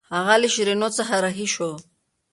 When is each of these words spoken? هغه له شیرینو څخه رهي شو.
هغه 0.13 0.33
له 0.41 0.47
شیرینو 0.53 0.89
څخه 0.97 1.13
رهي 1.25 1.47
شو. 1.53 1.71